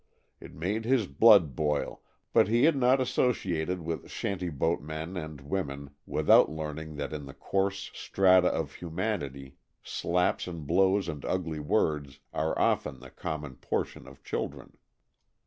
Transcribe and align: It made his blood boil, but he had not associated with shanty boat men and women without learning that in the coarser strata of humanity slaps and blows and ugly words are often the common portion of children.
It 0.39 0.55
made 0.55 0.83
his 0.83 1.05
blood 1.05 1.55
boil, 1.55 2.01
but 2.33 2.47
he 2.47 2.63
had 2.63 2.75
not 2.75 2.99
associated 2.99 3.81
with 3.83 4.09
shanty 4.09 4.49
boat 4.49 4.81
men 4.81 5.15
and 5.15 5.39
women 5.41 5.91
without 6.07 6.49
learning 6.49 6.95
that 6.95 7.13
in 7.13 7.27
the 7.27 7.35
coarser 7.35 7.91
strata 7.93 8.47
of 8.47 8.73
humanity 8.73 9.57
slaps 9.83 10.47
and 10.47 10.65
blows 10.65 11.07
and 11.07 11.23
ugly 11.23 11.59
words 11.59 12.19
are 12.33 12.57
often 12.57 12.99
the 12.99 13.11
common 13.11 13.57
portion 13.57 14.07
of 14.07 14.23
children. 14.23 14.75